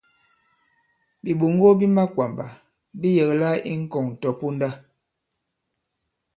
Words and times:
Bìɓoŋgo 1.23 1.67
bi 1.79 1.85
makwàmbà 1.95 2.45
bi 2.99 3.07
yɛ̀kla 3.17 3.49
i 3.69 3.71
ŋkɔ̀ŋ 3.83 4.07
tɔ̀ponda. 4.21 4.69